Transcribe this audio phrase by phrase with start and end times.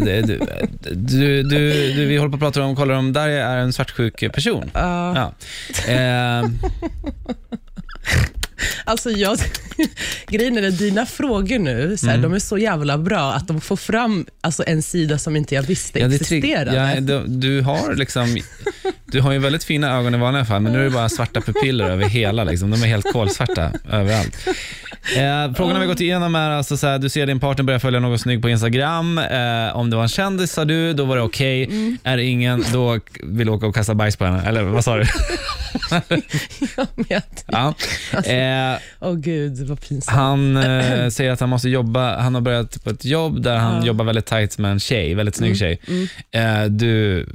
[0.00, 1.42] du, du, du,
[1.92, 4.70] du, vi håller på att prata om, kollar om Darja är en svartsjuk person.
[4.74, 5.32] Ja.
[5.88, 6.44] Eh,
[8.84, 9.38] Alltså jag,
[10.28, 12.30] grejen är att dina frågor nu, så här, Mm.
[12.30, 15.62] de är så jävla bra att de får fram alltså, en sida som inte jag
[15.62, 16.76] visste ja, existerade.
[16.94, 18.36] ja, du, du, har liksom,
[19.06, 21.40] du har ju väldigt fina ögon i vanliga fall, men nu är det bara svarta
[21.40, 22.44] pupiller över hela.
[22.44, 22.70] Liksom.
[22.70, 24.36] De är helt kolsvarta överallt.
[25.16, 28.00] Eh, frågorna vi gått igenom är alltså så här, du ser din partner börja följa
[28.00, 29.18] någon snygg på Instagram.
[29.18, 31.64] Eh, om det var en kändis sa du, då var det okej.
[31.64, 31.98] Mm.
[32.04, 34.42] Är det ingen, då vill du åka och kasta bajs på henne.
[34.46, 35.04] Eller vad sa du?
[37.08, 37.74] Jag- ja.
[38.32, 40.16] eh, Åh gud, vad pinsamt.
[40.16, 43.76] han eh, säger att han måste jobba, han har börjat på ett jobb där han
[43.80, 43.86] Ja.
[43.86, 45.78] jobbar väldigt tight med en tjej, väldigt snygg tjej.
[45.88, 46.08] mm.
[46.62, 47.26] Eh, du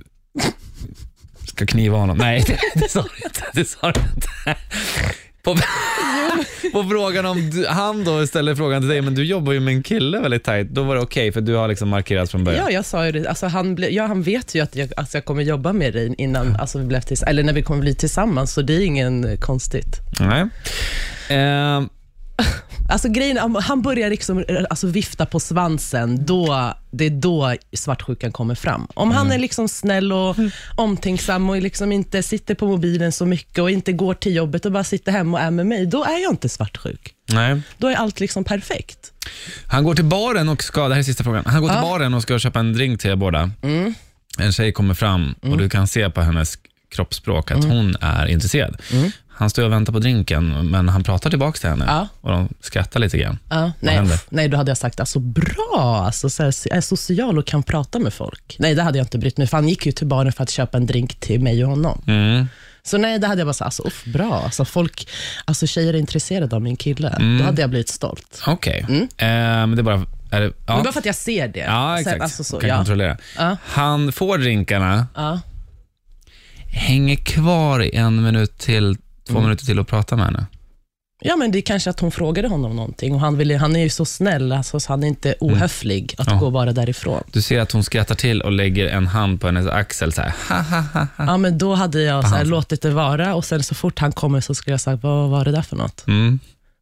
[1.48, 2.18] ska kniva honom.
[2.18, 3.44] Nej, det, det sa du inte.
[3.54, 4.28] Det sa du inte.
[5.48, 5.56] På,
[6.72, 9.84] på frågan om han då ställer frågan till dig, men du jobbar ju med en
[9.84, 12.64] kille väldigt tight, då var det okej för du har liksom markerat från början.
[12.66, 13.30] Ja, jag sa ju det.
[13.30, 16.16] Alltså, han, ble, ja, han vet ju att jag, att jag kommer jobba med dig
[16.18, 19.38] innan, alltså, vi blev tills, eller när vi kommer bli tillsammans, så det är ingen
[19.38, 20.00] konstigt.
[20.20, 20.42] Nej.
[21.30, 21.82] Eh,
[22.90, 28.32] Alltså grejen, om han börjar liksom, alltså, vifta på svansen, då, det är då svartsjukan
[28.32, 28.88] kommer fram.
[28.94, 30.36] Om han är liksom snäll och
[30.76, 34.72] omtänksam och liksom inte sitter på mobilen så mycket och inte går till jobbet och
[34.72, 37.14] bara sitter hemma och är med mig, då är jag inte svartsjuk.
[37.32, 37.62] nej.
[37.78, 39.12] Då är allt liksom perfekt.
[39.68, 41.82] Han går till baren och ska, det här är sista frågan, han går till Ja.
[41.82, 43.52] baren och ska köpa en drink till er båda.
[43.62, 43.94] Mm.
[44.40, 46.58] En tjej kommer fram och du kan se på hennes
[46.96, 48.82] kroppsspråk att hon är intresserad.
[49.38, 49.44] Mm.
[49.44, 52.08] Han står och väntar på drinken, men han pratar tillbaka till henne Ja.
[52.22, 53.38] och de skrattar lite grann.
[53.50, 56.82] Ja, nej, pff, nej, då hade jag sagt alltså, bra, alltså, så här, jag är
[56.82, 58.56] social och kan prata med folk.
[58.60, 60.50] Nej, det hade jag inte brytt mig för Han gick ju till baren för att
[60.50, 62.02] köpa en drink till mig och honom.
[62.08, 62.48] Mm.
[62.84, 64.42] Så nej, det hade jag bara sagt, alltså, uff, bra.
[64.44, 65.08] Alltså, folk,
[65.46, 67.10] alltså, tjejer är intresserade av min kille.
[67.10, 67.38] Mm.
[67.38, 68.42] Då hade jag blivit stolt.
[68.48, 68.86] Okej,
[69.18, 70.06] eh, men det är bara...
[70.32, 70.84] Är det, Men ja.
[70.84, 71.60] bara för att jag ser det.
[71.60, 72.22] Ja, exakt.
[72.22, 72.76] Alltså, så, kan ja.
[72.76, 73.18] kontrollera.
[73.38, 73.58] Ja.
[73.64, 75.08] Han får drinkarna,
[76.68, 79.44] hänger kvar i en minut till, två Mm.
[79.44, 80.46] minuter till och pratar med henne.
[81.22, 83.80] ja, men det är kanske att hon frågade honom någonting och han, ville, han är
[83.80, 86.40] ju så snäll, alltså, så han är inte ohöflig att Mm.
[86.40, 86.46] Ja.
[86.46, 87.24] gå bara därifrån.
[87.32, 90.34] Du ser att hon skrattar till och lägger en hand på hennes axel så här.
[90.50, 91.08] Ha, ha, ha.
[91.18, 92.48] Ja, men då hade jag så här, han.
[92.48, 95.46] låtit det vara och sen så fort han kommer så skulle jag sagt, vad var
[95.46, 96.08] det där för något?
[96.08, 96.40] Mm.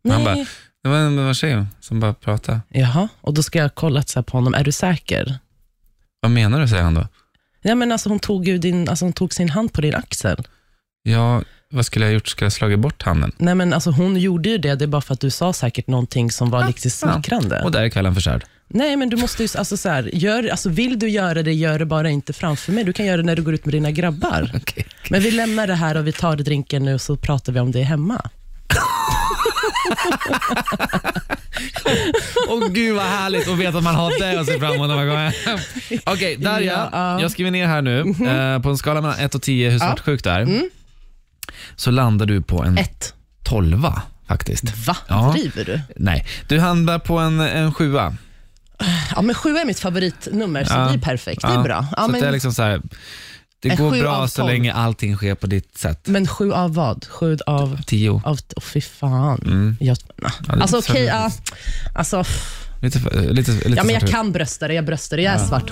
[0.09, 0.25] Han Nej.
[0.35, 0.45] bara,
[0.83, 0.97] det var
[1.27, 2.59] en, tjej som bara pratade.
[2.69, 4.53] Jaha, och då ska jag ha kollat så här på honom.
[4.53, 5.37] Är du säker?
[6.19, 7.07] Vad menar du, säger han då.
[7.61, 10.47] Ja, men alltså, hon, tog din, alltså, hon tog sin hand på din axel.
[11.03, 11.41] Ja,
[11.75, 12.27] vad skulle jag ha gjort?
[12.27, 13.31] Skulle jag ha slagit bort handen?
[13.37, 15.87] Nej, men alltså, hon gjorde ju det, det är bara för att du sa säkert
[15.87, 16.91] någonting som var lite ja.
[16.91, 17.61] smickrande.
[17.63, 18.43] Och där är kvällen förstörd.
[18.67, 21.79] Nej, men du måste ju, alltså, så här, gör, alltså, vill du göra det, gör
[21.79, 22.83] det bara inte framför mig.
[22.83, 24.51] Du kan göra det när du går ut med dina grabbar.
[24.55, 24.85] Okej.
[25.09, 27.71] Men vi lämnar det här och vi tar drinken nu och så pratar vi om
[27.71, 28.29] det hemma.
[32.49, 34.95] Åh gud vad härligt att veta att man har det att se fram emot när
[34.95, 35.59] man kommer hem.
[36.03, 37.13] Okej, Darja, Ja, ja.
[37.13, 37.21] Mhm.
[37.21, 40.23] jag skriver ner här nu, eh, på en skala mellan 1 och 10 hur svartsjuk
[40.23, 40.69] du är, Mm.
[41.75, 43.13] Så landar du på en Ett.
[43.43, 43.85] 12
[44.27, 44.77] faktiskt.
[44.87, 44.97] Va?
[45.07, 45.31] Ja.
[45.37, 45.81] Driver du?
[45.95, 48.15] Nej, du hamnar på en, en sjua.
[49.15, 50.79] Ja, men sju är mitt favoritnummer, så Ja.
[50.79, 51.41] det är perfekt.
[51.41, 51.87] Det är bra.
[51.97, 52.81] Ja, så men, det är liksom så här,
[53.59, 54.53] det En går sju bra av så tolv.
[54.53, 56.07] länge allting sker på ditt sätt.
[56.07, 57.05] men sju av vad?
[57.09, 57.81] Sju av...
[57.85, 58.09] 10.
[58.25, 59.41] av oh, fy fan.
[59.45, 59.77] Mm.
[59.79, 59.97] Jag,
[60.47, 61.31] är alltså lite okej, ja,
[61.95, 62.23] alltså,
[62.81, 64.11] Lite, för- lite, lite ja, men jag svartsjuk.
[64.11, 65.71] kan brösta det, jag bröstar det, jag är svartsjuk.